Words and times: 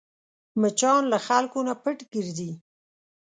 مچان 0.61 1.01
له 1.11 1.17
خلکو 1.27 1.59
نه 1.67 1.73
پټ 1.83 1.97
ګرځي 2.13 2.51